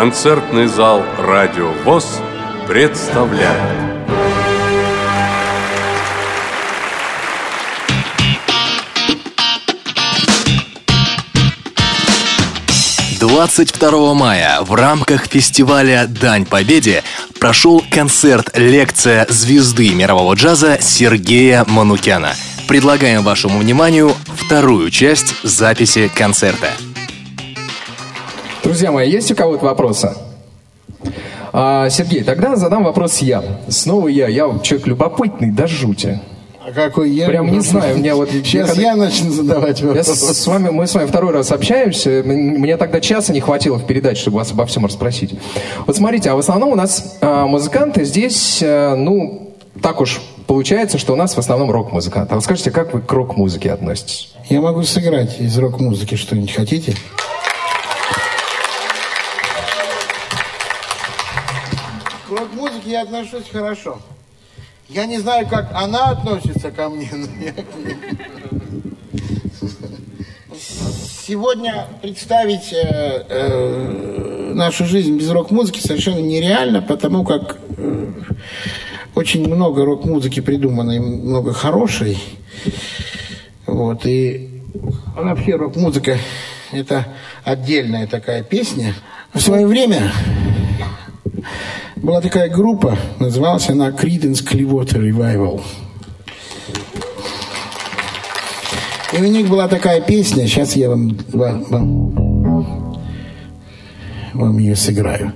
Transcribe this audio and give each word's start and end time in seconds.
концертный 0.00 0.66
зал 0.66 1.02
«Радио 1.18 1.72
ВОЗ» 1.84 2.22
представляет. 2.66 3.60
Двадцать 13.20 13.72
второго 13.72 14.14
мая 14.14 14.62
в 14.62 14.72
рамках 14.72 15.26
фестиваля 15.26 16.06
«Дань 16.08 16.46
Победе» 16.46 17.04
прошел 17.38 17.84
концерт-лекция 17.90 19.26
звезды 19.28 19.90
мирового 19.90 20.32
джаза 20.32 20.78
Сергея 20.80 21.66
Манукяна. 21.68 22.32
Предлагаем 22.66 23.22
вашему 23.22 23.58
вниманию 23.58 24.16
вторую 24.34 24.88
часть 24.90 25.34
записи 25.42 26.10
концерта. 26.14 26.70
Друзья 28.70 28.92
мои, 28.92 29.10
есть 29.10 29.28
у 29.32 29.34
кого-то 29.34 29.64
вопросы? 29.64 30.14
А, 31.52 31.90
Сергей, 31.90 32.22
тогда 32.22 32.54
задам 32.54 32.84
вопрос 32.84 33.18
я. 33.18 33.42
Снова 33.66 34.06
я. 34.06 34.28
Я 34.28 34.48
человек 34.62 34.86
любопытный, 34.86 35.50
до 35.50 35.66
жути. 35.66 36.20
А 36.64 36.70
какой 36.70 37.10
я? 37.10 37.26
Прям 37.26 37.50
не 37.50 37.58
знаю, 37.58 37.96
у 37.96 37.98
меня 37.98 38.14
вот... 38.14 38.30
Сейчас 38.30 38.68
когда... 38.68 38.82
я 38.82 38.94
начну 38.94 39.32
задавать 39.32 39.82
вопросы. 39.82 40.10
Я 40.10 40.14
с, 40.14 40.38
с 40.38 40.46
вами, 40.46 40.70
мы 40.70 40.86
с 40.86 40.94
вами 40.94 41.08
второй 41.08 41.32
раз 41.32 41.50
общаемся. 41.50 42.22
Мне 42.24 42.76
тогда 42.76 43.00
часа 43.00 43.32
не 43.32 43.40
хватило 43.40 43.76
в 43.76 43.86
передаче, 43.86 44.20
чтобы 44.20 44.36
вас 44.36 44.52
обо 44.52 44.66
всем 44.66 44.86
расспросить. 44.86 45.34
Вот 45.84 45.96
смотрите, 45.96 46.30
а 46.30 46.36
в 46.36 46.38
основном 46.38 46.70
у 46.70 46.76
нас 46.76 47.18
а, 47.20 47.48
музыканты 47.48 48.04
здесь, 48.04 48.60
а, 48.62 48.94
ну, 48.94 49.52
так 49.82 50.00
уж 50.00 50.20
получается, 50.46 50.98
что 50.98 51.14
у 51.14 51.16
нас 51.16 51.34
в 51.34 51.38
основном 51.38 51.72
рок-музыканты. 51.72 52.34
А 52.34 52.36
вы 52.36 52.40
скажите, 52.40 52.70
как 52.70 52.94
вы 52.94 53.00
к 53.00 53.12
рок-музыке 53.12 53.72
относитесь? 53.72 54.32
Я 54.48 54.60
могу 54.60 54.84
сыграть 54.84 55.40
из 55.40 55.58
рок-музыки 55.58 56.14
что-нибудь. 56.14 56.54
Хотите? 56.54 56.94
К 62.30 62.32
рок-музыке 62.38 62.79
я 62.90 63.02
отношусь 63.02 63.48
хорошо. 63.50 64.00
Я 64.88 65.06
не 65.06 65.18
знаю, 65.18 65.46
как 65.46 65.70
она 65.72 66.10
относится 66.10 66.70
ко 66.72 66.88
мне, 66.88 67.08
но 67.12 67.26
я 67.44 67.52
к 67.52 67.56
ней. 67.56 67.94
Сегодня 71.26 71.86
представить 72.02 72.72
э, 72.72 73.24
э, 73.28 74.52
нашу 74.52 74.84
жизнь 74.84 75.16
без 75.16 75.30
рок-музыки 75.30 75.78
совершенно 75.78 76.18
нереально, 76.18 76.82
потому 76.82 77.24
как 77.24 77.58
э, 77.76 78.12
очень 79.14 79.46
много 79.46 79.84
рок-музыки 79.84 80.40
придумано, 80.40 80.90
и 80.90 80.98
много 80.98 81.52
хорошей. 81.52 82.18
Вот, 83.66 84.04
и 84.06 84.62
вообще 85.14 85.54
рок-музыка– 85.54 86.18
это 86.72 87.06
отдельная 87.44 88.08
такая 88.08 88.42
песня. 88.42 88.94
В 89.32 89.40
свое 89.40 89.68
время 89.68 90.12
была 92.02 92.20
такая 92.20 92.48
группа, 92.48 92.96
называлась 93.18 93.68
она 93.68 93.90
Creedence 93.90 94.44
Clearwater 94.44 95.00
Revival. 95.00 95.60
И 99.12 99.16
у 99.16 99.26
них 99.26 99.48
была 99.48 99.68
такая 99.68 100.00
песня, 100.00 100.46
сейчас 100.46 100.76
я 100.76 100.88
вам, 100.88 101.18
вам, 101.32 103.00
вам 104.34 104.58
ее 104.58 104.76
сыграю. 104.76 105.32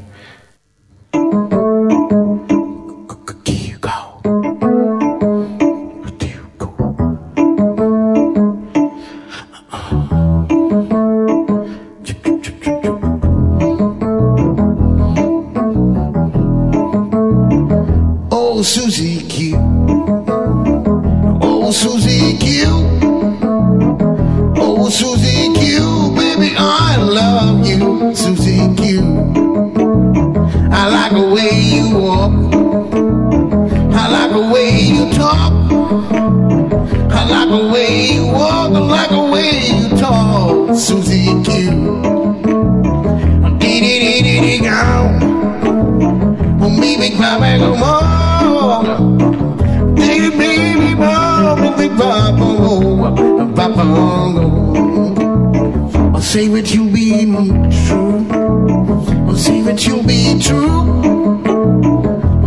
That 59.64 59.86
you'll 59.86 60.02
be 60.02 60.39
true. 60.41 61.42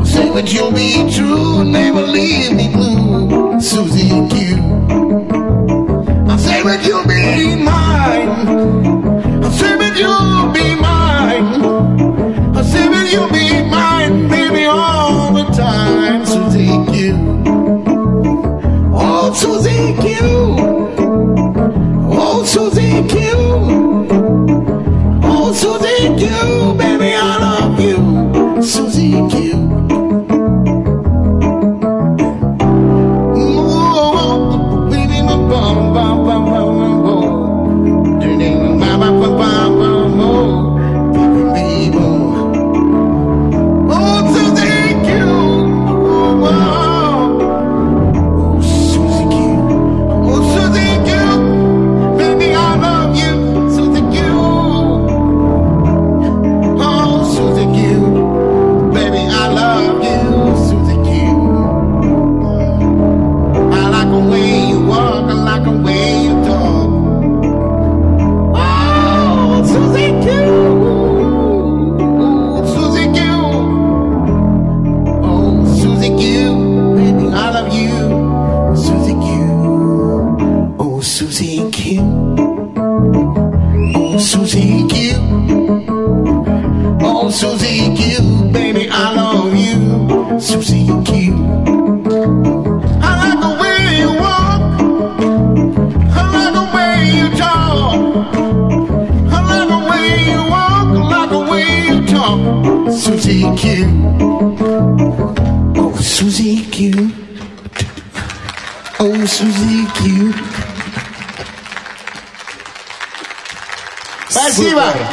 Say 0.06 0.30
that 0.34 0.54
you'll 0.54 0.72
be 0.72 1.12
true. 1.12 1.64
Never 1.64 2.02
leave 2.02 2.54
me 2.54 2.70
blue, 2.72 3.60
Susie 3.60 4.10
Q. 4.30 4.57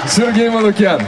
Сергей 0.09 0.49
Манукян. 0.51 1.01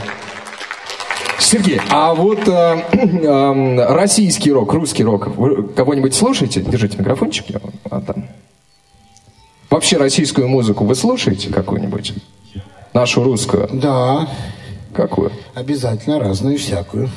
Сергей, 1.38 1.80
а 1.90 2.14
вот 2.14 2.48
э, 2.48 2.50
э, 2.92 3.94
российский 3.94 4.50
рок, 4.50 4.72
русский 4.72 5.04
рок, 5.04 5.28
вы 5.36 5.68
кого-нибудь 5.68 6.14
слушаете? 6.14 6.60
Держите 6.60 6.98
микрофончик, 6.98 7.50
я 7.50 7.60
а 7.90 8.00
там. 8.00 8.26
Вообще 9.70 9.96
российскую 9.96 10.48
музыку 10.48 10.84
вы 10.84 10.94
слушаете 10.94 11.52
какую-нибудь? 11.52 12.14
Нашу 12.94 13.22
русскую? 13.22 13.68
Да. 13.72 14.28
Какую? 14.94 15.30
Обязательно 15.54 16.18
разную 16.18 16.58
всякую. 16.58 17.10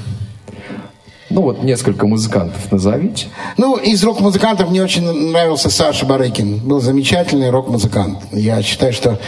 Ну 1.29 1.41
вот 1.41 1.61
несколько 1.63 2.07
музыкантов 2.07 2.71
назовите. 2.71 3.27
Ну, 3.57 3.77
из 3.77 4.03
рок-музыкантов 4.03 4.69
мне 4.69 4.81
очень 4.81 5.03
нравился 5.03 5.69
Саша 5.69 6.05
Барыкин. 6.05 6.57
Был 6.57 6.81
замечательный 6.81 7.51
рок-музыкант. 7.51 8.19
Я 8.31 8.61
считаю, 8.63 8.93
что 8.93 9.19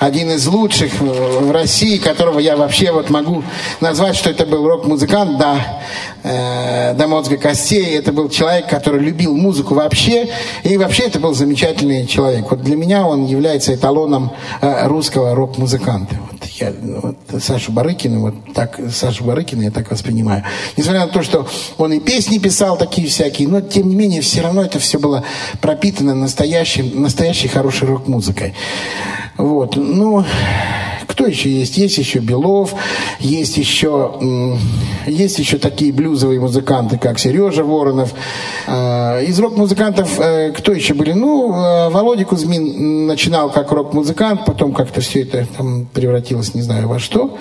один 0.00 0.30
из 0.30 0.46
лучших 0.46 0.98
в 0.98 1.52
России, 1.52 1.98
которого 1.98 2.38
я 2.38 2.56
вообще 2.56 2.90
вот 2.90 3.10
могу 3.10 3.44
назвать, 3.80 4.16
что 4.16 4.30
это 4.30 4.46
был 4.46 4.66
рок-музыкант, 4.66 5.38
да, 5.38 5.82
э, 6.22 6.94
до 6.94 7.06
мозга 7.06 7.36
костей. 7.36 7.98
Это 7.98 8.10
был 8.10 8.30
человек, 8.30 8.66
который 8.66 9.00
любил 9.00 9.36
музыку 9.36 9.74
вообще, 9.74 10.30
и 10.64 10.78
вообще 10.78 11.04
это 11.04 11.20
был 11.20 11.34
замечательный 11.34 12.06
человек. 12.06 12.50
Вот 12.50 12.62
для 12.62 12.76
меня 12.76 13.06
он 13.06 13.26
является 13.26 13.74
эталоном 13.74 14.32
э, 14.62 14.86
русского 14.86 15.34
рок-музыканта. 15.34 16.16
Вот 16.32 16.44
я 16.44 16.72
вот, 16.80 17.16
Сашу 17.42 17.70
Барыкина, 17.70 18.20
вот 18.20 18.34
так, 18.54 18.80
Сашу 18.90 19.24
Барыкина 19.24 19.64
я 19.64 19.70
так 19.70 19.90
воспринимаю. 19.90 20.44
Несмотря 20.78 21.02
на 21.02 21.12
то, 21.12 21.22
что 21.22 21.46
он 21.76 21.92
и 21.92 22.00
песни 22.00 22.38
писал 22.38 22.78
такие 22.78 23.06
всякие, 23.06 23.48
но 23.48 23.60
тем 23.60 23.86
не 23.90 23.96
менее 23.96 24.22
все 24.22 24.40
равно 24.40 24.62
это 24.62 24.78
все 24.78 24.98
было 24.98 25.24
пропитано 25.60 26.14
настоящим, 26.14 27.02
настоящей 27.02 27.48
хорошей 27.48 27.86
рок-музыкой. 27.86 28.54
Вот, 29.42 29.76
ну, 29.76 30.24
кто 31.20 31.28
еще 31.28 31.50
есть? 31.50 31.76
Есть 31.76 31.98
еще 31.98 32.20
Белов, 32.20 32.74
есть 33.18 33.58
еще, 33.58 34.56
есть 35.06 35.38
еще 35.38 35.58
такие 35.58 35.92
блюзовые 35.92 36.40
музыканты, 36.40 36.96
как 36.96 37.18
Сережа 37.18 37.62
Воронов. 37.62 38.14
А, 38.66 39.20
из 39.20 39.38
рок-музыкантов 39.38 40.18
э, 40.18 40.52
кто 40.56 40.72
еще 40.72 40.94
были? 40.94 41.12
Ну, 41.12 41.52
э, 41.52 41.90
Володя 41.90 42.24
Кузьмин 42.24 43.06
начинал 43.06 43.50
как 43.50 43.70
рок-музыкант, 43.70 44.46
потом 44.46 44.72
как-то 44.72 45.02
все 45.02 45.24
это 45.24 45.46
там 45.58 45.84
превратилось 45.92 46.54
не 46.54 46.62
знаю 46.62 46.88
во 46.88 46.98
что. 46.98 47.36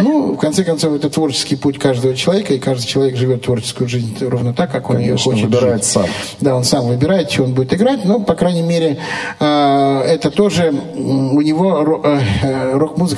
Ну, 0.00 0.32
в 0.32 0.36
конце 0.36 0.64
концов, 0.64 0.94
это 0.94 1.08
творческий 1.08 1.54
путь 1.54 1.78
каждого 1.78 2.16
человека, 2.16 2.54
и 2.54 2.58
каждый 2.58 2.88
человек 2.88 3.16
живет 3.16 3.42
творческую 3.44 3.88
жизнь 3.88 4.16
ровно 4.22 4.54
так, 4.54 4.72
как 4.72 4.90
он 4.90 4.96
Конечно, 4.96 5.12
ее 5.12 5.18
хочет 5.18 5.44
выбирает 5.44 5.84
жить. 5.84 5.92
сам. 5.92 6.06
Да, 6.40 6.56
он 6.56 6.64
сам 6.64 6.88
выбирает, 6.88 7.30
что 7.30 7.44
он 7.44 7.54
будет 7.54 7.72
играть, 7.74 8.04
но, 8.04 8.18
по 8.18 8.34
крайней 8.34 8.62
мере, 8.62 8.98
э, 9.38 10.02
это 10.08 10.32
тоже 10.32 10.74
у 10.96 11.40
него 11.42 11.80
ро- 11.82 12.20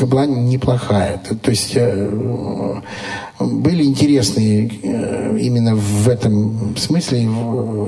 э, 0.02 0.06
э, 0.06 0.06
рок-музыка 0.06 0.06
была 0.06 0.26
неплохая. 0.26 1.20
То, 1.43 1.50
есть 1.50 1.72
э, 1.76 2.81
были 3.40 3.84
интересные 3.84 4.70
э, 4.82 5.38
именно 5.40 5.75
в 5.75 6.08
этом 6.08 6.76
смысле 6.76 7.22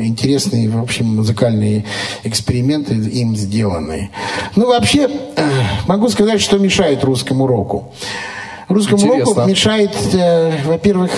интересные, 0.01 0.69
в 0.69 0.81
общем, 0.81 1.17
музыкальные 1.17 1.85
эксперименты 2.25 2.95
им 2.95 3.37
сделанные. 3.37 4.11
Ну, 4.57 4.67
вообще, 4.69 5.09
э, 5.37 5.51
могу 5.89 6.09
сказать, 6.09 6.41
что 6.41 6.59
мешает 6.59 7.05
русскому 7.05 7.47
року. 7.47 7.93
Русскому 8.69 9.07
року 9.07 9.21
Интересно. 9.21 9.47
мешает, 9.51 9.91
э, 10.15 10.53
во-первых, 10.65 11.11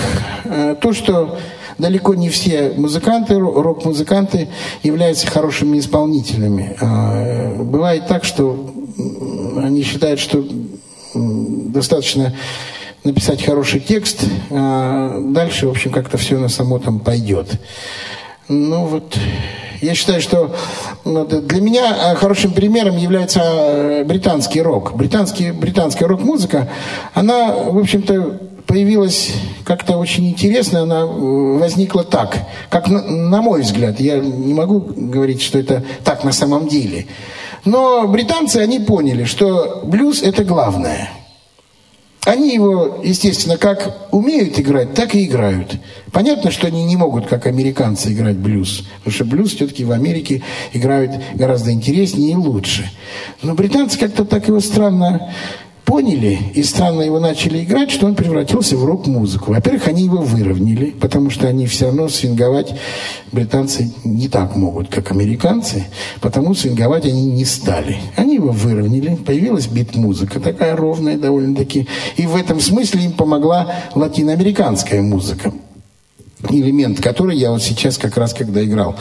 то, 0.81 0.93
что 0.93 1.39
далеко 1.79 2.15
не 2.15 2.29
все 2.29 2.73
музыканты, 2.77 3.35
ро- 3.35 3.63
рок-музыканты 3.63 4.49
являются 4.83 5.27
хорошими 5.27 5.79
исполнителями. 5.79 6.77
А, 6.81 7.55
Бывает 7.63 8.09
так, 8.09 8.25
что 8.25 8.57
они 9.63 9.83
считают, 9.83 10.21
что 10.21 10.45
достаточно 11.17 12.35
написать 13.05 13.45
хороший 13.45 13.81
текст, 13.81 14.25
а 14.51 15.21
дальше, 15.21 15.67
в 15.67 15.71
общем, 15.71 15.93
как-то 15.93 16.19
все 16.19 16.39
на 16.39 16.49
само 16.49 16.79
там 16.79 16.99
пойдет. 16.99 17.49
Ну 18.49 18.87
вот, 18.87 19.17
я 19.81 19.95
считаю, 19.95 20.21
что 20.21 20.55
ну, 21.05 21.25
для 21.25 21.61
меня 21.61 22.13
э, 22.13 22.15
хорошим 22.17 22.53
примером 22.53 22.97
является 22.97 23.41
э, 23.43 24.05
британский 24.05 24.63
рок. 24.63 24.95
Британский, 24.95 25.51
британская 25.53 26.07
рок-музыка, 26.07 26.69
она, 27.15 27.53
в 27.53 27.79
общем-то, 27.79 28.41
появилась 28.67 29.33
как-то 29.65 29.97
очень 29.97 30.29
интересно, 30.29 30.83
она 30.83 31.01
э, 31.01 31.07
возникла 31.07 32.05
так, 32.05 32.39
как 32.69 32.89
на, 32.89 33.03
на 33.03 33.43
мой 33.43 33.63
взгляд. 33.63 34.01
Я 34.01 34.19
не 34.19 34.55
могу 34.55 34.81
говорить, 34.81 35.43
что 35.43 35.59
это 35.59 35.85
так 36.05 36.25
на 36.25 36.33
самом 36.33 36.69
деле. 36.69 37.07
Но 37.67 38.09
британцы, 38.09 38.57
они 38.57 38.79
поняли, 38.79 39.25
что 39.25 39.83
блюз– 39.85 40.23
это 40.23 40.45
главное– 40.45 41.11
они 42.27 42.53
его, 42.53 43.03
естественно, 43.05 43.57
как 43.57 44.09
умеют 44.13 44.59
играть, 44.59 44.95
так 44.95 45.15
и 45.15 45.27
играют. 45.27 45.77
Понятно, 46.11 46.51
что 46.51 46.67
они 46.67 46.85
не 46.85 46.97
могут, 46.97 47.29
как 47.29 47.47
американцы, 47.47 48.13
играть 48.13 48.37
блюз. 48.37 48.85
Потому 48.99 49.15
что 49.15 49.25
блюз 49.25 49.55
все-таки 49.55 49.85
в 49.85 49.93
Америке 49.93 50.43
играют 50.73 51.13
гораздо 51.35 51.71
интереснее 51.71 52.33
и 52.33 52.35
лучше. 52.35 52.91
Но 53.43 53.55
британцы 53.55 53.97
как-то 53.97 54.25
так 54.25 54.49
его 54.49 54.59
странно 54.59 55.33
поняли 55.87 56.39
и 56.53 56.63
странно 56.65 57.03
его 57.03 57.21
начали 57.21 57.63
играть, 57.63 57.91
что 57.91 58.07
он 58.07 58.17
превратился 58.17 58.77
в 58.77 58.85
рок-музыку. 58.85 59.53
Во-первых, 59.53 59.87
они 59.87 60.03
его 60.03 60.19
выровняли, 60.19 60.91
потому 60.91 61.31
что 61.31 61.47
они 61.47 61.67
все 61.67 61.87
равно 61.87 62.09
свинговать 62.09 62.75
британцы 63.33 63.93
не 64.05 64.29
так 64.29 64.57
могут, 64.57 64.89
как 64.89 65.13
американцы, 65.13 65.87
потому 66.21 66.55
свинговать 66.55 67.07
они 67.07 67.25
не 67.25 67.45
стали. 67.45 67.99
Они 68.17 68.35
его 68.35 68.51
выровняли, 68.51 69.15
появилась 69.15 69.69
бит-музыка, 69.69 70.41
такая 70.41 70.77
ровная 70.77 71.17
довольно-таки, 71.17 71.87
и 72.17 72.27
в 72.27 72.37
этом 72.37 72.61
смысле 72.61 73.05
им 73.05 73.13
помогла 73.13 73.73
латиноамериканская 73.95 75.01
музыка 75.01 75.53
элемент, 76.51 77.01
который 77.01 77.37
я 77.37 77.51
вот 77.51 77.63
сейчас 77.63 77.99
как 77.99 78.17
раз, 78.17 78.35
когда 78.35 78.65
играл 78.65 78.97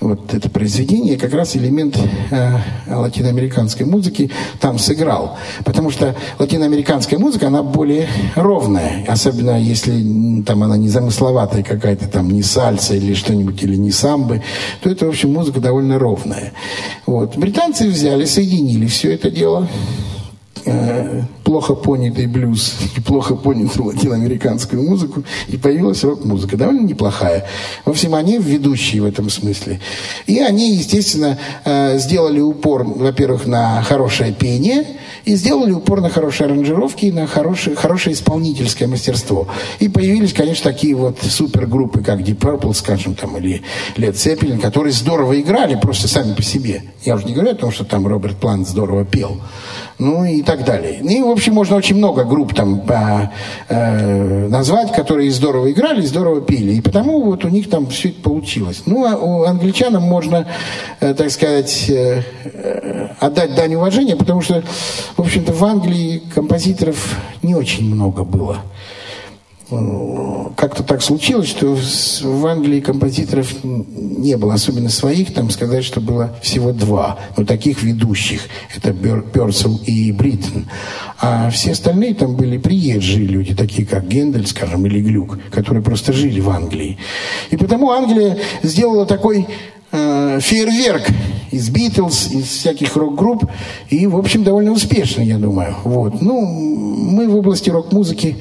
вот 0.00 0.34
это 0.34 0.50
произведение, 0.50 1.16
как 1.16 1.32
раз 1.32 1.56
элемент 1.56 1.98
э, 2.30 2.58
латиноамериканской 2.88 3.86
музыки 3.86 4.30
там 4.60 4.78
сыграл. 4.78 5.38
Потому 5.64 5.90
что 5.90 6.14
латиноамериканская 6.38 7.18
музыка, 7.18 7.48
она 7.48 7.62
более 7.62 8.08
ровная, 8.34 9.04
особенно 9.08 9.58
если 9.60 10.42
там 10.42 10.62
она 10.62 10.76
не 10.76 10.88
замысловатая 10.88 11.62
какая-то, 11.62 12.08
там 12.08 12.30
не 12.30 12.42
сальса 12.42 12.94
или 12.94 13.14
что-нибудь, 13.14 13.62
или 13.62 13.76
не 13.76 13.90
самбы, 13.90 14.42
то 14.82 14.90
это, 14.90 15.06
в 15.06 15.08
общем, 15.08 15.32
музыка 15.32 15.60
довольно 15.60 15.98
ровная. 15.98 16.52
Вот. 17.06 17.36
Британцы 17.36 17.88
взяли, 17.88 18.24
соединили 18.24 18.86
все 18.86 19.14
это 19.14 19.30
дело, 19.30 19.68
э, 20.64 21.22
плохо 21.44 21.74
понятый 21.74 22.26
блюз 22.26 22.74
и 22.96 23.00
плохо 23.00 23.34
понятую 23.36 23.86
латиноамериканскую 23.86 24.82
музыку, 24.82 25.24
и 25.48 25.56
появилась 25.56 26.02
рок-музыка, 26.04 26.56
довольно 26.56 26.86
неплохая. 26.86 27.46
В 27.84 27.90
общем, 27.90 28.14
они 28.14 28.38
ведущие 28.38 29.02
в 29.02 29.04
этом 29.04 29.30
смысле. 29.30 29.80
И 30.26 30.38
они, 30.38 30.74
естественно, 30.74 31.38
э, 31.64 31.98
сделали 31.98 32.40
упор, 32.40 32.84
во-первых, 32.84 33.46
на 33.46 33.82
хорошее 33.82 34.32
пение, 34.32 34.84
и 35.24 35.36
сделали 35.36 35.72
упор 35.72 36.00
на 36.00 36.10
хорошие 36.10 36.46
аранжировки 36.46 37.06
и 37.06 37.12
на 37.12 37.26
хорошее, 37.26 37.76
хорошее 37.76 38.14
исполнительское 38.14 38.88
мастерство. 38.88 39.48
И 39.78 39.88
появились, 39.88 40.32
конечно, 40.32 40.70
такие 40.70 40.94
вот 40.94 41.18
супергруппы, 41.22 42.02
как 42.02 42.20
Deep 42.20 42.38
Purple, 42.38 42.74
скажем, 42.74 43.14
там, 43.14 43.36
или 43.38 43.62
Led 43.96 44.12
Zeppelin, 44.12 44.60
которые 44.60 44.92
здорово 44.92 45.40
играли 45.40 45.76
просто 45.76 46.08
сами 46.08 46.34
по 46.34 46.42
себе. 46.42 46.82
Я 47.04 47.14
уже 47.14 47.24
не 47.24 47.32
говорю 47.32 47.52
о 47.52 47.54
том, 47.54 47.72
что 47.72 47.84
там 47.84 48.06
Роберт 48.06 48.36
Плант 48.36 48.68
здорово 48.68 49.04
пел. 49.04 49.40
Ну 49.98 50.24
и 50.24 50.42
так 50.42 50.64
далее. 50.64 51.00
И, 51.00 51.22
в 51.22 51.28
общем, 51.28 51.54
можно 51.54 51.76
очень 51.76 51.96
много 51.96 52.24
групп 52.24 52.52
там 52.54 52.80
по- 52.80 53.30
э, 53.68 54.48
назвать, 54.48 54.92
которые 54.92 55.30
здорово 55.30 55.70
играли, 55.70 56.00
здорово 56.02 56.40
пели. 56.40 56.72
И 56.74 56.80
потому 56.80 57.22
вот 57.22 57.44
у 57.44 57.48
них 57.48 57.70
там 57.70 57.86
все 57.86 58.08
это 58.08 58.20
получилось. 58.20 58.82
Ну, 58.86 59.06
а 59.06 59.16
у 59.16 59.44
англичанам 59.44 60.02
можно, 60.02 60.48
э, 61.00 61.14
так 61.14 61.30
сказать, 61.30 61.88
э, 61.88 62.22
э, 62.44 63.08
отдать 63.20 63.54
дань 63.54 63.74
уважения, 63.76 64.16
потому 64.16 64.40
что, 64.40 64.62
в 65.16 65.20
общем-то, 65.20 65.52
в 65.52 65.64
Англии 65.64 66.22
композиторов 66.34 67.16
не 67.42 67.54
очень 67.54 67.84
много 67.94 68.24
было. 68.24 68.58
Как-то 70.56 70.82
так 70.82 71.02
случилось, 71.02 71.48
что 71.48 71.76
в 71.76 72.46
Англии 72.46 72.80
композиторов 72.80 73.54
не 73.62 74.36
было, 74.36 74.54
особенно 74.54 74.88
своих, 74.88 75.34
там 75.34 75.50
сказать, 75.50 75.84
что 75.84 76.00
было 76.00 76.36
всего 76.42 76.72
два, 76.72 77.18
но 77.36 77.44
таких 77.44 77.82
ведущих. 77.82 78.42
Это 78.74 78.92
Бер- 78.92 79.22
Персел 79.22 79.80
и 79.84 80.12
Бриттон. 80.12 80.66
А 81.20 81.50
все 81.50 81.72
остальные 81.72 82.14
там 82.14 82.36
были 82.36 82.58
приезжие 82.58 83.26
люди, 83.26 83.54
такие 83.54 83.86
как 83.86 84.06
Гендель, 84.06 84.46
скажем, 84.46 84.86
или 84.86 85.00
Глюк, 85.00 85.38
которые 85.50 85.82
просто 85.82 86.12
жили 86.12 86.40
в 86.40 86.50
Англии. 86.50 86.98
И 87.50 87.56
потому 87.56 87.90
Англия 87.90 88.38
сделала 88.62 89.06
такой 89.06 89.46
э, 89.94 90.40
фейерверк 90.40 91.06
из 91.50 91.70
Битлз, 91.70 92.32
из 92.32 92.46
всяких 92.46 92.96
рок-групп, 92.96 93.44
и, 93.88 94.06
в 94.06 94.16
общем, 94.16 94.42
довольно 94.42 94.72
успешный, 94.72 95.26
я 95.26 95.38
думаю. 95.38 95.76
Вот. 95.84 96.20
Ну, 96.20 96.40
мы 96.40 97.28
в 97.28 97.36
области 97.36 97.70
рок-музыки, 97.70 98.36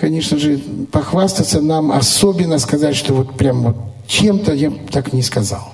конечно 0.00 0.38
же, 0.38 0.58
похвастаться 0.90 1.60
нам, 1.60 1.92
особенно 1.92 2.58
сказать, 2.58 2.96
что 2.96 3.14
вот 3.14 3.36
прям 3.36 3.62
вот 3.62 3.76
чем-то 4.06 4.54
я 4.54 4.72
так 4.90 5.12
не 5.12 5.22
сказал. 5.22 5.68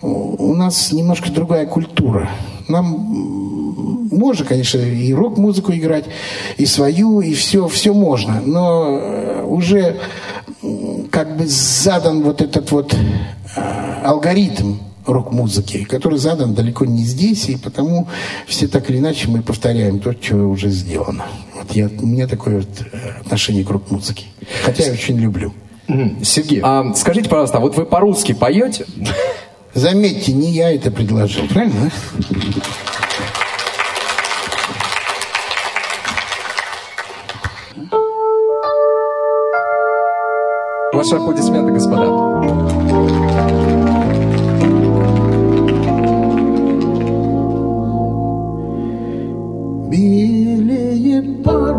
У 0.00 0.54
нас 0.54 0.92
немножко 0.92 1.30
другая 1.30 1.66
культура. 1.66 2.30
Нам 2.68 2.86
можно, 4.12 4.44
конечно, 4.44 4.78
и 4.78 5.12
рок-музыку 5.12 5.72
играть, 5.72 6.04
и 6.56 6.66
свою, 6.66 7.20
и 7.20 7.34
все, 7.34 7.66
все 7.68 7.92
можно, 7.92 8.40
но 8.44 8.98
э, 9.00 9.44
уже 9.44 9.96
как 11.10 11.36
бы 11.36 11.46
задан 11.46 12.22
вот 12.22 12.40
этот 12.42 12.70
вот 12.70 12.94
э, 13.56 13.89
алгоритм 14.02 14.78
рок-музыки, 15.06 15.84
который 15.84 16.18
задан 16.18 16.54
далеко 16.54 16.84
не 16.84 17.02
здесь, 17.02 17.48
и 17.48 17.56
потому 17.56 18.08
все 18.46 18.68
так 18.68 18.90
или 18.90 18.98
иначе 18.98 19.28
мы 19.28 19.42
повторяем 19.42 20.00
то, 20.00 20.12
что 20.12 20.36
уже 20.36 20.70
сделано. 20.70 21.26
Вот. 21.54 21.72
Я, 21.72 21.86
у 21.86 22.06
меня 22.06 22.26
такое 22.26 22.58
вот 22.58 22.68
э, 22.92 23.20
отношение 23.20 23.64
к 23.64 23.70
рок-музыке. 23.70 24.26
Хотя 24.64 24.84
я 24.84 24.92
очень 24.92 25.18
люблю. 25.18 25.52
Сергей, 26.22 26.60
а 26.62 26.94
скажите, 26.94 27.28
пожалуйста, 27.28 27.58
а 27.58 27.60
вот 27.60 27.76
вы 27.76 27.84
по-русски 27.84 28.32
поете? 28.32 28.86
Заметьте, 29.74 30.32
не 30.32 30.52
я 30.52 30.72
это 30.72 30.90
предложил, 30.90 31.46
правильно? 31.48 31.90
Ваши 40.92 41.16
аплодисменты, 41.16 41.72
господа. 41.72 43.79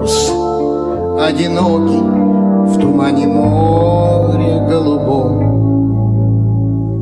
Парус 0.02 0.32
одинокий 1.20 2.02
в 2.72 2.80
тумане 2.80 3.28
море 3.28 4.60
голубом. 4.70 5.52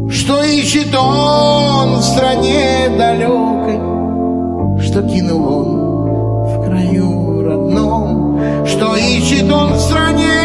Что 0.10 0.44
ищет 0.44 0.94
он 0.96 1.98
в 1.98 2.04
стране 2.04 2.90
далекой, 2.98 3.80
что 4.82 5.04
кинул 5.04 5.54
он 5.54 5.68
в 6.48 6.66
краю 6.66 7.44
родном, 7.44 8.40
что 8.66 8.96
ищет 8.96 9.52
он 9.52 9.74
в 9.74 9.80
стране 9.80 10.39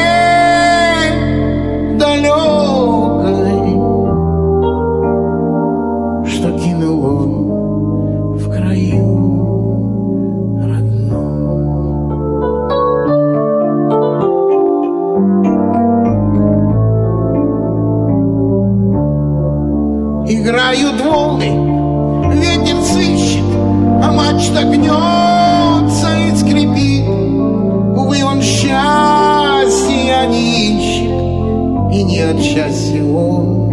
от 32.34 32.42
счастья 32.42 33.04
он 33.04 33.63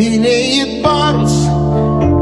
Белеет 0.00 0.82
парус 0.82 1.46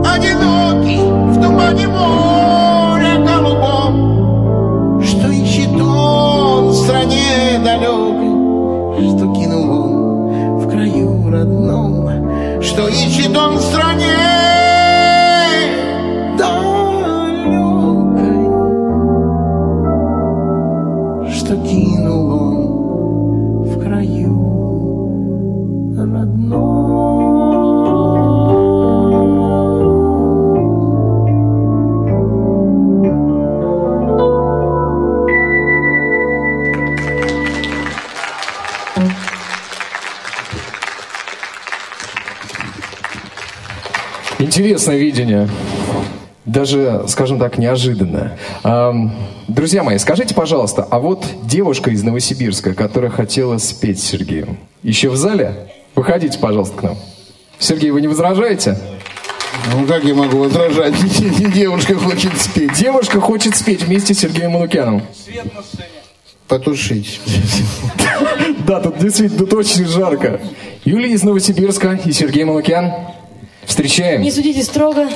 одинокий 0.04 0.98
в 0.98 1.40
тумане 1.40 1.86
моря 1.86 3.18
голубом. 3.24 5.00
Что 5.00 5.28
ищет 5.28 5.80
он 5.80 6.70
в 6.70 6.74
стране 6.74 7.60
далекой, 7.64 9.10
что 9.14 9.32
кинул 9.32 9.70
он 9.70 10.58
в 10.58 10.68
краю 10.68 11.30
родном, 11.30 12.60
что 12.60 12.88
ищет 12.88 13.36
он 13.36 13.58
в 13.58 13.62
стране 13.62 14.17
Интересное 44.58 44.96
видение. 44.96 45.48
Даже, 46.44 47.04
скажем 47.06 47.38
так, 47.38 47.58
неожиданное. 47.58 48.36
Друзья 49.46 49.84
мои, 49.84 49.98
скажите, 49.98 50.34
пожалуйста, 50.34 50.84
а 50.90 50.98
вот 50.98 51.24
девушка 51.44 51.92
из 51.92 52.02
Новосибирска, 52.02 52.74
которая 52.74 53.12
хотела 53.12 53.58
спеть 53.58 54.00
с 54.00 54.02
Сергеем, 54.02 54.58
еще 54.82 55.10
в 55.10 55.16
зале? 55.16 55.68
Выходите, 55.94 56.40
пожалуйста, 56.40 56.76
к 56.76 56.82
нам. 56.82 56.96
Сергей, 57.60 57.92
вы 57.92 58.00
не 58.00 58.08
возражаете? 58.08 58.76
Ну 59.72 59.86
как 59.86 60.02
я 60.02 60.14
могу 60.16 60.38
возражать? 60.38 60.94
Девушка 61.54 61.94
хочет 61.94 62.36
спеть. 62.36 62.72
Девушка 62.72 63.20
хочет 63.20 63.54
спеть 63.54 63.84
вместе 63.84 64.12
с 64.12 64.18
Сергеем 64.18 64.50
Манукяном. 64.50 65.02
Потушить. 66.48 67.20
Да, 68.66 68.80
тут 68.80 68.98
действительно 68.98 69.38
тут 69.38 69.54
очень 69.54 69.86
жарко. 69.86 70.40
Юлия 70.84 71.12
из 71.12 71.22
Новосибирска 71.22 72.00
и 72.04 72.12
Сергей 72.12 72.44
Манукян. 72.44 72.92
Встречаем. 73.68 74.22
Не 74.22 74.32
судите 74.32 74.64
строго. 74.64 75.08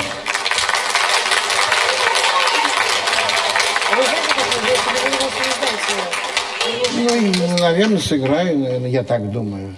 Ну, 6.94 7.58
наверное, 7.58 7.98
сыграю, 7.98 8.58
наверное, 8.58 8.90
я 8.90 9.02
так 9.02 9.32
думаю. 9.32 9.74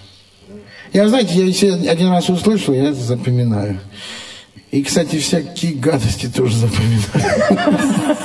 Я, 0.92 1.08
знаете, 1.08 1.34
я 1.34 1.44
если 1.44 1.86
один 1.86 2.10
раз 2.10 2.28
услышал, 2.28 2.74
я 2.74 2.90
это 2.90 2.94
запоминаю. 2.94 3.80
И, 4.70 4.82
кстати, 4.82 5.18
всякие 5.18 5.74
гадости 5.74 6.26
тоже 6.26 6.56
запоминаю. 6.56 8.16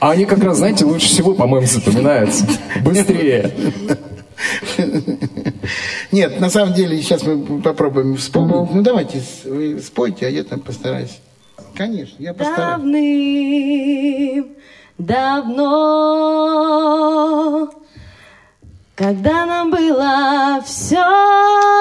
А 0.00 0.12
они 0.12 0.24
как 0.24 0.42
раз, 0.42 0.56
знаете, 0.56 0.86
лучше 0.86 1.06
всего, 1.06 1.34
по-моему, 1.34 1.66
запоминаются. 1.66 2.46
Быстрее. 2.82 3.52
Нет, 6.12 6.40
на 6.40 6.50
самом 6.50 6.74
деле, 6.74 7.00
сейчас 7.00 7.22
мы 7.22 7.60
попробуем 7.62 8.16
вспомнить. 8.16 8.70
Ну, 8.72 8.82
давайте, 8.82 9.20
с- 9.20 9.44
вы 9.44 9.78
спойте, 9.80 10.26
а 10.26 10.30
я 10.30 10.42
там 10.44 10.60
постараюсь. 10.60 11.20
Конечно, 11.76 12.16
я 12.18 12.34
постараюсь. 12.34 12.82
Давным, 12.82 14.46
давно, 16.80 17.70
когда 18.96 19.46
нам 19.46 19.70
было 19.70 20.60
все 20.66 20.96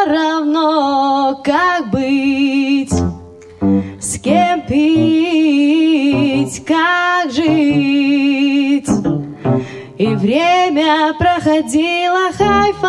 равно, 0.05 1.41
как 1.43 1.89
быть, 1.91 2.93
с 3.99 4.19
кем 4.19 4.61
пить, 4.67 6.63
как 6.65 7.31
жить. 7.31 8.18
И 9.99 10.07
время 10.15 11.13
проходило 11.19 12.31
хай-фай. 12.37 12.85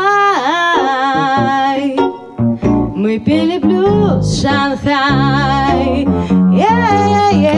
Мы 2.94 3.18
пели 3.18 3.58
блюз 3.58 4.40
Шанхай. 4.40 6.06
Е-е-е. 6.54 7.56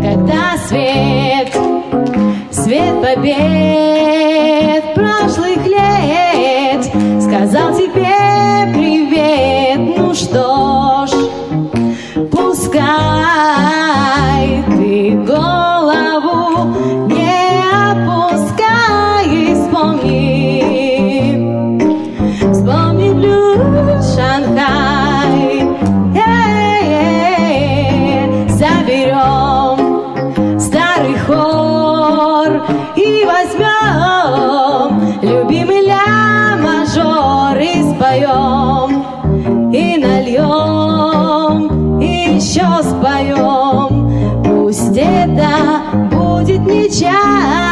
Когда 0.00 0.56
свет, 0.66 1.52
свет 2.50 2.94
побед 3.02 4.94
прошлых 4.94 5.66
лет 5.66 6.86
сказал 7.20 7.74
тебе 7.76 8.72
привет. 8.72 9.80
Ну 9.98 10.14
что 10.14 11.06
ж, 11.06 11.10
пускай 12.30 12.86
ты 14.66 15.10
голову 15.26 15.77
Любимыля 35.48 36.58
мажоры 36.62 37.72
споем 37.90 39.02
И 39.72 39.96
нальем, 39.96 41.62
и 41.98 42.36
еще 42.36 42.68
споем. 42.82 44.42
Пусть 44.44 44.94
это 44.94 45.80
будет 46.10 46.60
нечаянно. 46.66 47.67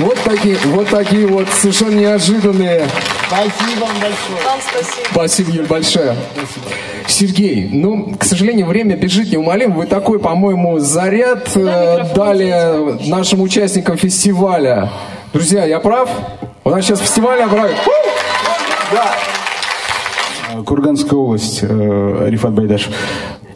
Вот 0.00 0.18
такие, 0.24 0.56
вот 0.66 0.88
такие 0.88 1.26
вот 1.26 1.46
совершенно 1.48 1.98
неожиданные. 2.00 2.86
Спасибо 3.26 3.80
вам 3.80 4.00
большое. 4.00 4.82
Спасибо, 5.10 5.50
Юль, 5.50 5.66
большое. 5.66 6.16
Сергей, 7.06 7.68
ну, 7.70 8.14
к 8.18 8.24
сожалению, 8.24 8.66
время 8.66 8.96
бежит 8.96 9.30
неумолимо. 9.30 9.76
Вы 9.76 9.86
такой, 9.86 10.18
по-моему, 10.18 10.78
заряд 10.78 11.50
э, 11.54 12.06
дали 12.14 13.08
нашим 13.10 13.42
участникам 13.42 13.98
фестиваля. 13.98 14.90
Друзья, 15.34 15.66
я 15.66 15.80
прав? 15.80 16.08
У 16.64 16.70
нас 16.70 16.84
сейчас 16.84 17.00
фестиваль 17.00 17.42
обравит. 17.42 17.76
Курганская 20.64 21.18
область, 21.18 21.60
э, 21.62 22.26
Рифат 22.28 22.52
Байдашев. 22.52 22.94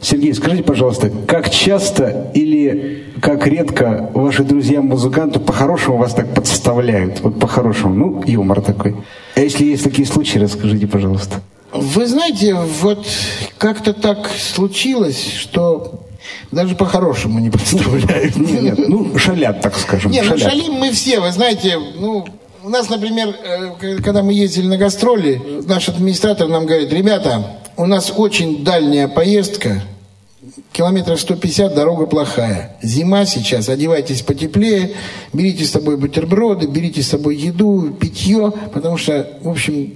Сергей, 0.01 0.33
скажите, 0.33 0.63
пожалуйста, 0.63 1.11
как 1.27 1.49
часто 1.49 2.31
или 2.33 3.05
как 3.21 3.47
редко 3.47 4.09
ваши 4.13 4.43
друзья-музыканты 4.43 5.39
по-хорошему 5.39 5.97
вас 5.97 6.13
так 6.13 6.33
подставляют? 6.33 7.21
Вот 7.21 7.39
по-хорошему, 7.39 7.93
ну, 7.93 8.23
юмор 8.25 8.61
такой. 8.61 8.95
А 9.35 9.39
если 9.39 9.65
есть 9.65 9.83
такие 9.83 10.07
случаи, 10.07 10.37
расскажите, 10.37 10.87
пожалуйста. 10.87 11.41
Вы 11.73 12.05
знаете, 12.05 12.53
вот 12.53 13.05
как-то 13.57 13.93
так 13.93 14.29
случилось, 14.29 15.33
что 15.37 16.05
даже 16.51 16.75
по-хорошему 16.75 17.39
не 17.39 17.49
представляют. 17.51 18.35
Нет, 18.35 18.61
нет, 18.61 18.87
ну, 18.87 19.17
шалят, 19.17 19.61
так 19.61 19.75
скажем. 19.77 20.11
Не, 20.11 20.21
ну 20.21 20.29
шалят. 20.29 20.51
шалим 20.51 20.73
мы 20.73 20.91
все, 20.91 21.19
вы 21.19 21.31
знаете, 21.31 21.77
ну, 21.99 22.25
у 22.63 22.69
нас, 22.69 22.89
например, 22.89 23.35
э, 23.43 23.97
когда 24.03 24.23
мы 24.23 24.33
ездили 24.33 24.67
на 24.67 24.77
гастроли, 24.77 25.41
наш 25.67 25.87
администратор 25.89 26.47
нам 26.47 26.65
говорит, 26.65 26.91
ребята, 26.91 27.59
у 27.77 27.85
нас 27.85 28.13
очень 28.15 28.63
дальняя 28.63 29.07
поездка, 29.07 29.81
километров 30.71 31.19
150, 31.19 31.73
дорога 31.73 32.05
плохая. 32.05 32.77
Зима 32.81 33.25
сейчас, 33.25 33.69
одевайтесь 33.69 34.21
потеплее, 34.21 34.93
берите 35.33 35.63
с 35.65 35.71
собой 35.71 35.97
бутерброды, 35.97 36.67
берите 36.67 37.01
с 37.01 37.09
собой 37.09 37.35
еду, 37.35 37.95
питье, 37.99 38.51
потому 38.73 38.97
что, 38.97 39.37
в 39.41 39.49
общем, 39.49 39.93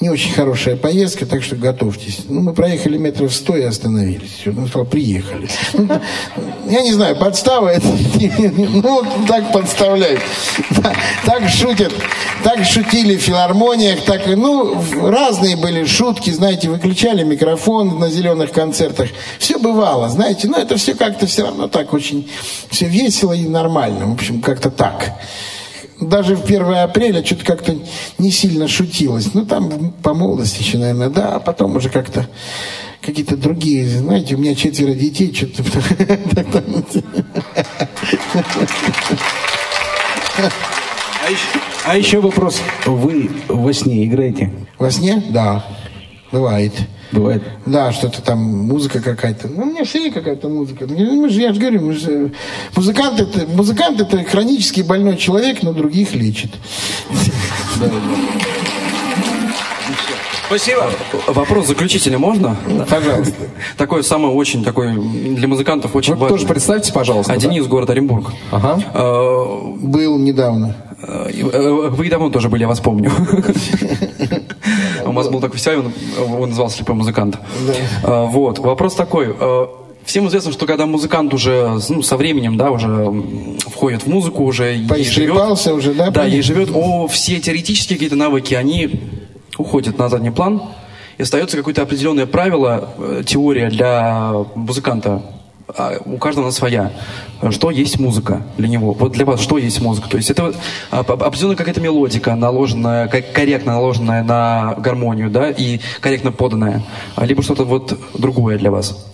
не 0.00 0.10
очень 0.10 0.32
хорошая 0.32 0.76
поездка, 0.76 1.26
так 1.26 1.42
что 1.42 1.56
готовьтесь. 1.56 2.20
Ну, 2.28 2.40
мы 2.40 2.52
проехали 2.52 2.96
метров 2.96 3.34
100 3.34 3.56
и 3.56 3.62
остановились. 3.62 4.32
Всё, 4.40 4.52
ну, 4.52 4.66
сказал, 4.66 4.86
приехали. 4.86 5.48
Ну, 5.74 5.88
Я 6.68 6.82
не 6.82 6.92
знаю, 6.92 7.16
подстава 7.16 7.68
это, 7.68 7.86
ну, 8.48 9.02
так 9.28 9.52
подставляют. 9.52 10.20
Так 11.24 11.48
шутят, 11.48 11.92
так 12.42 12.64
шутили 12.64 13.16
в 13.16 13.20
филармониях, 13.20 14.02
так, 14.04 14.26
ну, 14.26 14.82
разные 15.02 15.56
были 15.56 15.84
шутки, 15.84 16.30
знаете, 16.30 16.68
выключали 16.68 17.22
микрофон 17.22 17.98
на 17.98 18.10
зеленых 18.10 18.52
концертах. 18.52 19.08
Все 19.38 19.58
бывало, 19.58 19.93
знаете, 20.08 20.48
но 20.48 20.58
это 20.58 20.76
все 20.76 20.94
как-то 20.94 21.26
все 21.26 21.42
равно 21.42 21.68
так 21.68 21.92
очень, 21.92 22.30
все 22.70 22.86
весело 22.86 23.32
и 23.32 23.46
нормально, 23.46 24.06
в 24.06 24.12
общем, 24.12 24.40
как-то 24.40 24.70
так. 24.70 25.12
Даже 26.00 26.36
в 26.36 26.44
1 26.44 26.74
апреля 26.74 27.24
что-то 27.24 27.44
как-то 27.44 27.76
не 28.18 28.30
сильно 28.30 28.68
шутилось. 28.68 29.32
Ну, 29.32 29.46
там 29.46 29.92
по 30.02 30.12
молодости 30.12 30.60
еще, 30.60 30.78
наверное, 30.78 31.08
да, 31.08 31.36
а 31.36 31.40
потом 31.40 31.76
уже 31.76 31.88
как-то 31.88 32.28
какие-то 33.00 33.36
другие, 33.36 33.88
знаете, 33.88 34.34
у 34.34 34.38
меня 34.38 34.54
четверо 34.54 34.94
детей, 34.94 35.32
что-то 35.32 35.62
А 41.26 41.30
еще, 41.30 41.46
а 41.86 41.96
еще 41.96 42.20
вопрос. 42.20 42.60
Вы 42.84 43.30
во 43.48 43.72
сне 43.72 44.04
играете? 44.04 44.52
Во 44.78 44.90
сне? 44.90 45.24
Да, 45.30 45.64
бывает. 46.32 46.74
Бывает. 47.14 47.42
Да, 47.64 47.92
что-то 47.92 48.20
там, 48.22 48.38
музыка 48.42 49.00
какая-то. 49.00 49.48
Ну, 49.48 49.62
у 49.62 49.66
меня 49.66 49.84
все 49.84 50.10
какая-то 50.10 50.48
музыка. 50.48 50.86
Ну, 50.88 51.22
Мы 51.22 51.28
же, 51.28 51.40
я 51.40 51.52
же 51.52 51.60
говорю, 51.60 51.80
мы 51.82 51.92
же, 51.92 52.32
музыкант, 52.76 53.20
это, 53.20 53.46
музыкант 53.46 54.00
это 54.00 54.22
хронически 54.24 54.80
больной 54.82 55.16
человек, 55.16 55.62
но 55.62 55.72
других 55.72 56.14
лечит. 56.14 56.50
Спасибо. 60.46 60.90
Вопрос 61.26 61.66
заключительный 61.68 62.18
можно? 62.18 62.56
Пожалуйста. 62.88 63.34
Такой 63.76 64.04
самый 64.04 64.30
очень 64.30 64.62
такой 64.62 64.92
для 64.94 65.48
музыкантов 65.48 65.96
очень 65.96 66.14
Вы 66.14 66.20
важный. 66.20 66.36
тоже 66.38 66.46
представьте, 66.48 66.92
пожалуйста. 66.92 67.32
А 67.32 67.36
да? 67.36 67.40
Денис, 67.40 67.66
город 67.66 67.90
Оренбург. 67.90 68.30
Ага. 68.52 68.78
Э, 68.92 69.74
Был 69.80 70.18
недавно. 70.18 70.76
э, 71.02 71.30
э, 71.32 71.88
Вы 71.88 72.08
давно 72.10 72.28
тоже 72.30 72.48
были, 72.50 72.62
я 72.62 72.68
вас 72.68 72.80
помню. 72.80 73.10
У 75.14 75.16
вас 75.16 75.28
был 75.28 75.40
такой 75.40 75.58
фестиваль, 75.58 75.78
он, 75.78 75.92
он 76.42 76.48
назывался 76.48 76.78
«Слепой 76.78 76.96
музыкант». 76.96 77.38
Э, 78.02 78.26
Вот, 78.26 78.58
вопрос 78.58 78.96
такой. 78.96 79.32
э, 79.38 79.66
Всем 80.04 80.26
известно, 80.26 80.50
что 80.50 80.66
когда 80.66 80.86
музыкант 80.86 81.32
уже 81.32 81.78
ну, 81.88 82.02
со 82.02 82.16
временем, 82.16 82.56
да, 82.56 82.72
уже 82.72 83.12
входит 83.60 84.02
в 84.02 84.06
музыку, 84.08 84.42
уже 84.42 84.74
ей 84.74 85.04
живет, 85.04 85.36
уже, 85.68 85.94
да, 85.94 86.10
Да, 86.10 86.24
ей 86.24 86.42
живет, 86.42 86.70
о, 86.74 87.06
все 87.06 87.38
теоретические 87.38 87.96
какие-то 87.96 88.16
навыки, 88.16 88.54
они 88.54 89.00
уходят 89.56 89.96
на 89.96 90.08
задний 90.08 90.30
план, 90.32 90.62
и 91.16 91.22
остается 91.22 91.56
какое-то 91.56 91.82
определенное 91.82 92.26
правило, 92.26 92.88
э, 92.98 93.22
теория 93.24 93.70
для 93.70 94.32
музыканта. 94.56 95.22
А 95.76 95.98
у 96.04 96.18
каждого 96.18 96.46
она 96.46 96.52
своя. 96.52 96.92
Что 97.50 97.70
есть 97.70 97.98
музыка 97.98 98.42
для 98.56 98.68
него? 98.68 98.92
Вот 98.92 99.12
для 99.12 99.24
вас 99.24 99.40
что 99.40 99.58
есть 99.58 99.80
музыка? 99.80 100.08
То 100.08 100.16
есть 100.16 100.30
это 100.30 100.44
вот, 100.44 100.56
а, 100.90 101.00
определенная 101.00 101.56
какая-то 101.56 101.80
мелодика, 101.80 102.34
наложенная, 102.36 103.08
корректно 103.08 103.72
наложенная 103.72 104.22
на 104.22 104.74
гармонию, 104.78 105.30
да, 105.30 105.50
и 105.50 105.80
корректно 106.00 106.30
поданная, 106.32 106.82
а 107.16 107.26
либо 107.26 107.42
что-то 107.42 107.64
вот 107.64 107.98
другое 108.14 108.56
для 108.56 108.70
вас. 108.70 109.04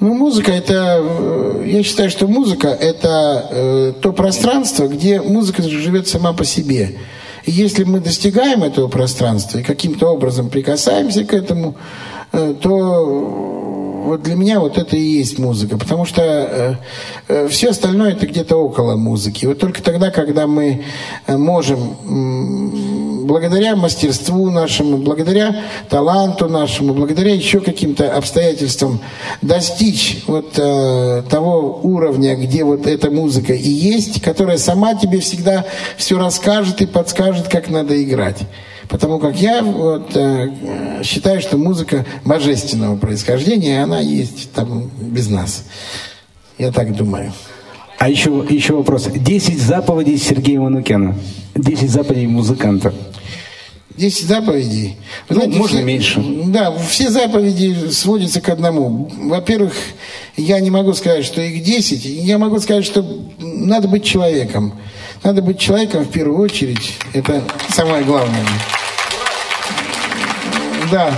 Ну, 0.00 0.14
музыка 0.14 0.52
это, 0.52 1.00
э, 1.00 1.64
я 1.66 1.82
считаю, 1.82 2.10
что 2.10 2.26
музыка 2.26 2.68
это 2.68 3.46
э, 3.50 3.92
то 4.00 4.12
пространство, 4.12 4.88
где 4.88 5.20
музыка 5.20 5.62
живет 5.62 6.08
сама 6.08 6.32
по 6.32 6.44
себе. 6.44 6.98
И 7.44 7.50
если 7.50 7.84
мы 7.84 8.00
достигаем 8.00 8.62
этого 8.62 8.88
пространства 8.88 9.58
и 9.58 9.62
каким-то 9.62 10.08
образом 10.08 10.50
прикасаемся 10.50 11.24
к 11.24 11.32
этому, 11.32 11.76
э, 12.32 12.54
то 12.60 13.61
вот 14.02 14.22
для 14.22 14.34
меня 14.34 14.60
вот 14.60 14.78
это 14.78 14.96
и 14.96 15.00
есть 15.00 15.38
музыка, 15.38 15.78
потому 15.78 16.04
что 16.04 16.78
все 17.48 17.70
остальное 17.70 18.12
это 18.12 18.26
где-то 18.26 18.56
около 18.56 18.96
музыки. 18.96 19.46
Вот 19.46 19.58
только 19.58 19.82
тогда, 19.82 20.10
когда 20.10 20.46
мы 20.46 20.84
э, 21.26 21.36
можем 21.36 21.96
благодаря 23.26 23.76
мастерству 23.76 24.50
нашему, 24.50 24.98
благодаря 24.98 25.62
таланту 25.88 26.48
нашему, 26.48 26.94
благодаря 26.94 27.34
еще 27.34 27.60
каким-то 27.60 28.14
обстоятельствам 28.14 29.00
достичь 29.40 30.22
вот 30.26 30.58
э, 30.58 31.22
того 31.30 31.80
уровня, 31.82 32.36
где 32.36 32.64
вот 32.64 32.86
эта 32.86 33.10
музыка 33.10 33.54
и 33.54 33.68
есть, 33.68 34.20
которая 34.20 34.58
сама 34.58 34.94
тебе 34.94 35.20
всегда 35.20 35.64
все 35.96 36.18
расскажет 36.18 36.82
и 36.82 36.86
подскажет, 36.86 37.48
как 37.48 37.68
надо 37.68 38.00
играть. 38.02 38.38
Потому 38.92 39.18
как 39.18 39.40
я 39.40 39.62
вот, 39.62 40.14
э, 40.14 40.50
считаю, 41.02 41.40
что 41.40 41.56
музыка 41.56 42.04
божественного 42.26 42.94
происхождения, 42.96 43.76
и 43.76 43.78
она 43.78 44.00
есть 44.00 44.52
там 44.52 44.90
без 45.00 45.30
нас. 45.30 45.64
Я 46.58 46.70
так 46.72 46.94
думаю. 46.94 47.32
А 47.98 48.10
еще, 48.10 48.46
еще 48.50 48.74
вопрос. 48.74 49.06
10 49.10 49.58
заповедей 49.58 50.18
Сергея 50.18 50.60
Манукяна. 50.60 51.16
10 51.54 51.88
заповедей 51.90 52.26
музыканта. 52.26 52.92
Десять 53.96 54.26
заповедей. 54.26 54.96
Вы 55.28 55.46
Ну, 55.48 55.58
можно 55.58 55.78
все- 55.78 55.84
меньше. 55.86 56.22
Да, 56.46 56.72
все 56.72 57.10
заповеди 57.10 57.90
сводятся 57.90 58.40
к 58.40 58.48
одному. 58.50 59.10
Во-первых, 59.24 59.74
я 60.36 60.60
не 60.60 60.70
могу 60.70 60.92
сказать, 60.94 61.24
что 61.26 61.40
их 61.42 61.62
10. 61.62 62.04
Я 62.04 62.36
могу 62.38 62.58
сказать, 62.58 62.84
что 62.86 63.04
надо 63.38 63.88
быть 63.88 64.04
человеком. 64.04 64.74
Надо 65.22 65.40
быть 65.42 65.58
человеком 65.58 66.04
в 66.04 66.08
первую 66.10 66.38
очередь. 66.40 66.94
Это 67.12 67.42
самое 67.68 68.02
главное. 68.04 68.44
Да. 70.92 71.10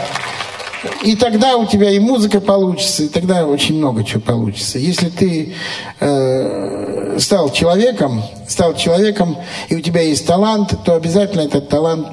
И 1.02 1.16
тогда 1.16 1.56
у 1.56 1.66
тебя 1.66 1.90
и 1.90 1.98
музыка 1.98 2.40
получится, 2.40 3.02
и 3.04 3.08
тогда 3.08 3.44
очень 3.44 3.76
много 3.76 4.04
чего 4.04 4.20
получится. 4.20 4.78
Если 4.78 5.08
ты 5.08 5.54
э, 5.98 7.16
стал 7.18 7.50
человеком, 7.50 8.22
стал 8.46 8.76
человеком, 8.76 9.36
и 9.68 9.74
у 9.74 9.80
тебя 9.80 10.02
есть 10.02 10.26
талант, 10.26 10.74
то 10.84 10.94
обязательно 10.94 11.40
этот 11.40 11.68
талант 11.68 12.06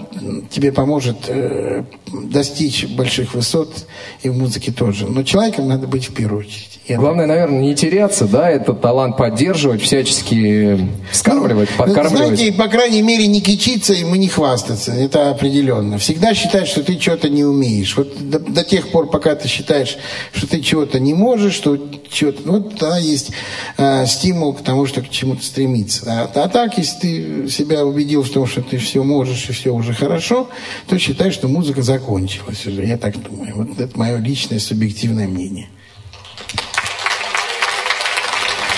тебе 0.50 0.72
поможет 0.72 1.18
э, 1.28 1.84
достичь 2.14 2.86
больших 2.86 3.34
высот, 3.34 3.86
и 4.24 4.30
в 4.30 4.38
музыке 4.38 4.72
тоже. 4.72 5.08
Но 5.08 5.24
человеком 5.24 5.68
надо 5.68 5.88
быть 5.88 6.10
в 6.10 6.14
первую 6.14 6.42
очередь. 6.42 6.80
Я 6.88 6.98
Главное, 6.98 7.26
наверное, 7.26 7.62
не 7.62 7.76
теряться, 7.76 8.26
да, 8.26 8.50
этот 8.50 8.82
талант 8.82 9.16
поддерживать, 9.16 9.82
всячески 9.82 10.90
вскармливать, 11.12 11.70
подкармливать. 11.70 12.38
Знаете, 12.38 12.52
по 12.52 12.68
крайней 12.68 13.02
мере, 13.02 13.28
не 13.28 13.40
кичиться 13.40 13.94
ему 13.94 14.16
не 14.16 14.28
хвастаться. 14.28 14.92
Это 14.92 15.30
определенно. 15.30 16.00
Всегда 16.00 16.34
считать, 16.34 16.68
что 16.68 16.84
ты 16.84 16.98
чего-то 16.98 17.30
не 17.30 17.46
умеешь. 17.46 17.96
Вот 17.96 18.30
до, 18.30 18.40
до 18.40 18.64
тех 18.64 18.90
пор, 18.90 19.10
пока 19.10 19.36
ты 19.36 19.48
считаешь, 19.48 19.98
что 20.34 20.48
ты 20.48 20.60
чего-то 20.62 21.00
не 21.00 21.14
можешь, 21.14 21.54
что 21.54 21.78
чего-то... 22.10 22.42
ну, 22.44 22.54
Вот 22.54 22.78
тогда 22.78 22.98
есть 22.98 23.32
э, 23.78 24.06
стимул 24.06 24.54
к 24.54 24.62
тому, 24.62 24.86
что 24.86 25.02
к 25.02 25.10
чему-то 25.10 25.46
стремиться. 25.46 26.04
А, 26.08 26.32
а 26.34 26.50
так, 26.50 26.78
если 26.78 27.00
ты 27.00 27.50
себя 27.50 27.86
убедил 27.86 28.24
в 28.24 28.30
том, 28.30 28.48
что 28.48 28.62
ты 28.62 28.78
все 28.78 29.04
можешь 29.04 29.50
и 29.50 29.54
все 29.54 29.72
уже 29.72 29.94
хорошо, 29.94 30.50
то 30.88 30.98
считай, 30.98 31.32
что 31.32 31.48
музыка 31.48 31.82
закончилась 32.02 32.66
уже. 32.66 32.84
Я 32.86 32.98
так 32.98 33.22
думаю. 33.22 33.54
Вот 33.56 33.80
это 33.80 33.98
мое 33.98 34.18
личное 34.18 34.60
субъективное 34.60 35.28
мнение. 35.28 35.70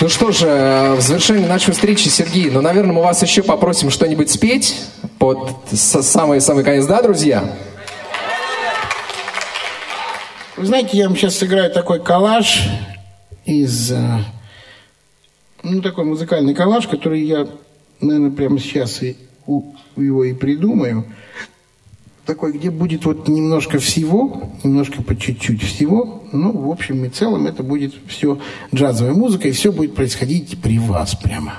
Ну 0.00 0.08
что 0.08 0.32
же, 0.32 0.46
э, 0.46 0.94
в 0.94 1.00
завершении 1.00 1.46
нашей 1.46 1.72
встречи, 1.72 2.08
Сергей, 2.08 2.50
ну, 2.50 2.60
наверное, 2.60 2.92
мы 2.92 3.02
вас 3.02 3.22
еще 3.22 3.42
попросим 3.42 3.90
что-нибудь 3.90 4.30
спеть 4.30 4.76
под 5.18 5.50
самый-самый 5.72 6.64
конец, 6.64 6.84
да, 6.86 7.00
друзья? 7.00 7.44
Вы 10.56 10.66
знаете, 10.66 10.98
я 10.98 11.08
вам 11.08 11.16
сейчас 11.16 11.36
сыграю 11.38 11.70
такой 11.72 12.02
коллаж 12.02 12.68
из... 13.46 13.92
э, 13.92 14.18
Ну, 15.62 15.80
такой 15.80 16.04
музыкальный 16.04 16.54
коллаж, 16.54 16.86
который 16.88 17.22
я, 17.22 17.46
наверное, 18.00 18.30
прямо 18.30 18.58
сейчас 18.58 19.02
и 19.02 19.16
у- 19.46 19.72
его 19.96 20.24
и 20.24 20.34
придумаю. 20.34 21.04
Такой, 22.26 22.52
где 22.52 22.70
будет 22.70 23.04
вот 23.04 23.28
немножко 23.28 23.78
всего, 23.78 24.50
немножко 24.62 25.02
по 25.02 25.14
чуть-чуть 25.14 25.62
всего. 25.62 26.22
Ну, 26.32 26.52
в 26.52 26.70
общем 26.70 27.04
и 27.04 27.10
целом, 27.10 27.46
это 27.46 27.62
будет 27.62 27.94
все 28.06 28.38
джазовая 28.74 29.12
музыка, 29.12 29.48
и 29.48 29.52
все 29.52 29.70
будет 29.70 29.94
происходить 29.94 30.58
при 30.62 30.78
вас 30.78 31.14
прямо. 31.14 31.52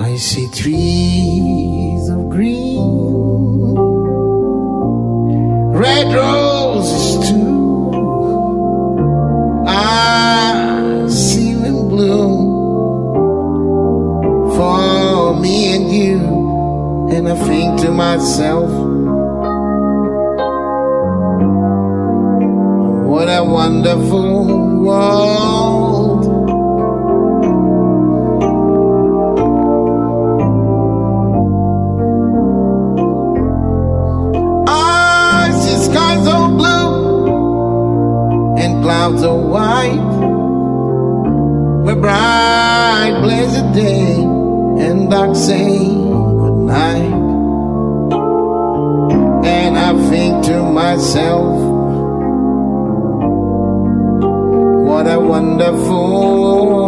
I 0.00 0.16
see 0.16 0.48
trees 0.52 2.08
of 2.10 2.28
green, 2.28 2.67
favor. 23.98 24.27
Wonderful 55.28 56.87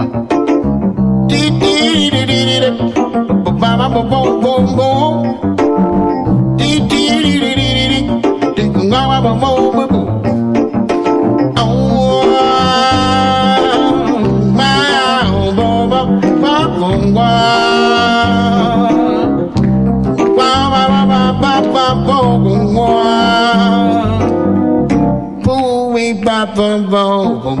Boom 26.55 26.89
boom. 26.89 27.60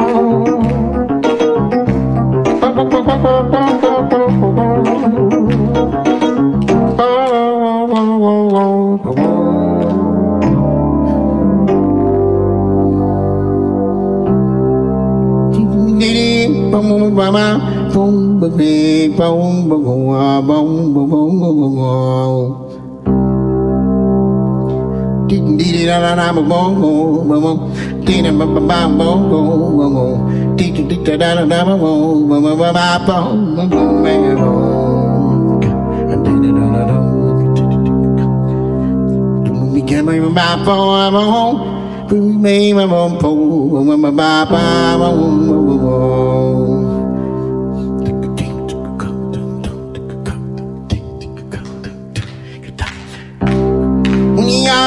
ba 17.21 17.31
ba. 17.31 17.59
Bông 17.95 18.39
bông 18.39 18.57
bê 18.57 19.09
bông 19.17 19.69
bông 19.69 19.83
bông 19.85 20.07
bông 20.47 20.93
bông 20.93 21.09
bông 21.09 21.41
bông 21.41 21.75
bông 21.75 22.67
Dee 25.59 25.85
da 25.87 26.01
da 26.01 26.15
da 26.15 26.31
ba 26.33 26.41
bong 26.49 26.81
bong 26.81 27.29
bong 27.29 27.43
bong, 27.43 27.59
dee 28.07 28.21
da 28.23 28.31
ba 28.31 28.45
ba 28.45 28.87
bong 28.87 28.97
bong 28.99 29.29
bong 29.29 29.95
bong, 29.95 30.57
dee 30.57 30.71
da 31.05 31.15
da 31.17 31.35
da 31.35 31.45
da 31.45 31.65
ba 31.65 31.75
bong 31.77 32.29
bong 32.29 32.43
bong 32.43 32.57
bong 32.59 32.73
bong 33.07 33.29
bong 33.55 33.69
bong 33.69 34.35
bong. 34.35 34.71
my 40.03 40.19
baba, 40.19 40.65
my 40.71 41.09
mom, 41.11 41.55
my 42.41 42.85
mom, 42.85 43.17
my 43.21 43.33
mama, 43.73 43.97
my 43.97 44.11
mama, 44.11 44.11
my 44.11 44.53
mama, 44.97 45.70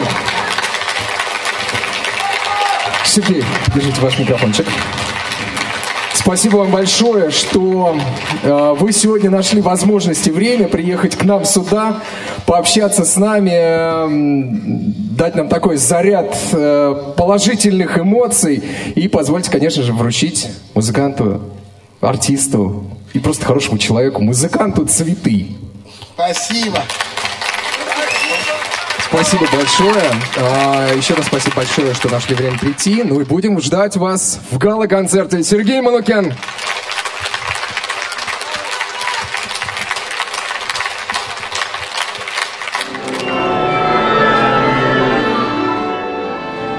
Правильно? 0.00 0.40
Сергей, 3.04 3.44
держите 3.74 4.00
ваш 4.00 4.18
микрофончик. 4.18 4.66
Спасибо 6.14 6.58
вам 6.58 6.70
большое, 6.70 7.30
что 7.30 7.96
э, 8.42 8.74
вы 8.78 8.92
сегодня 8.92 9.30
нашли 9.30 9.60
возможность 9.60 10.26
и 10.26 10.30
время 10.30 10.68
приехать 10.68 11.16
к 11.16 11.24
нам 11.24 11.44
сюда, 11.44 12.02
пообщаться 12.46 13.04
с 13.04 13.16
нами, 13.16 13.50
э, 13.52 14.06
дать 15.16 15.34
нам 15.34 15.48
такой 15.48 15.76
заряд 15.76 16.36
э, 16.52 17.12
положительных 17.16 17.98
эмоций 17.98 18.62
и 18.94 19.08
позвольте, 19.08 19.50
конечно 19.50 19.82
же, 19.82 19.92
вручить 19.92 20.48
музыканту, 20.74 21.40
артисту 22.00 22.84
и 23.12 23.18
просто 23.18 23.46
хорошему 23.46 23.78
человеку, 23.78 24.22
музыканту 24.22 24.86
цветы. 24.86 25.48
Спасибо 26.14 26.82
спасибо 29.22 29.46
большое. 29.52 30.10
А, 30.38 30.94
еще 30.94 31.12
раз 31.12 31.26
спасибо 31.26 31.56
большое, 31.56 31.92
что 31.92 32.08
нашли 32.08 32.34
время 32.34 32.58
прийти. 32.58 33.02
Ну 33.04 33.20
и 33.20 33.24
будем 33.24 33.60
ждать 33.60 33.96
вас 33.96 34.40
в 34.50 34.56
гала-концерте. 34.56 35.42
Сергей 35.42 35.82
Манукян. 35.82 36.32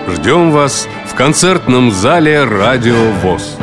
Ждем 0.07 0.51
вас 0.51 0.87
в 1.05 1.15
концертном 1.15 1.91
зале 1.91 2.43
«Радио 2.43 3.11
ВОЗ». 3.21 3.57